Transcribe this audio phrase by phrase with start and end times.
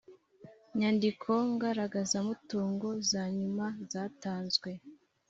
[0.77, 4.69] nyandiko ngaragazamutungo za nyuma zatanzwe